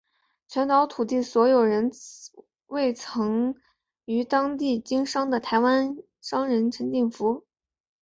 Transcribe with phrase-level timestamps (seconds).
[0.47, 1.91] 全岛土地所有人
[2.65, 3.53] 为曾
[4.05, 7.45] 于当地经商的台湾商人陈进福。